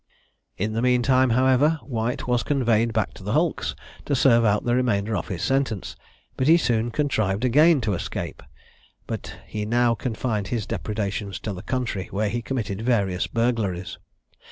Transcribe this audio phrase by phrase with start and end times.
[0.57, 4.63] In the mean time, however, White was conveyed back to the hulks to serve out
[4.63, 5.95] the remainder of his sentence,
[6.35, 8.41] but he soon contrived again to escape;
[9.05, 13.99] but he now confined his depredations to the country, where he committed various burglaries.